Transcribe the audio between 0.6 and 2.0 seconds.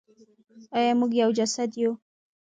آیا موږ یو جسد یو؟